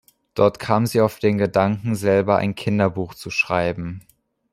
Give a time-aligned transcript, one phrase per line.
[0.33, 4.01] Dort kam sie auf den Gedanken, selber ein Kinderbuch zu schreiben.